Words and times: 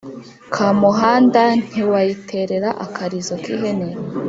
Kamuhanda 0.53 1.41
ntiwayiterera-Akarizo 1.65 3.33
k'ihene. 3.43 3.89